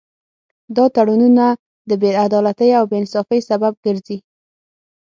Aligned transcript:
دا 0.75 0.85
تړونونه 0.95 1.45
د 1.89 1.91
بې 2.01 2.11
عدالتۍ 2.23 2.69
او 2.79 2.83
بې 2.89 2.97
انصافۍ 3.01 3.39
سبب 3.49 3.73
ګرځي 3.85 4.17